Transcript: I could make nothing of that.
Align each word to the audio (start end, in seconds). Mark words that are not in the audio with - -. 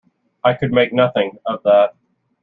I 0.43 0.55
could 0.55 0.71
make 0.71 0.91
nothing 0.93 1.33
of 1.45 1.61
that. 1.61 1.93